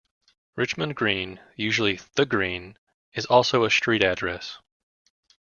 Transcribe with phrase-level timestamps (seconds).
[0.55, 2.75] Richmond Green, usually "The Green",
[3.13, 4.57] is also a street address.